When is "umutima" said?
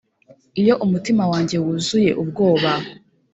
0.85-1.23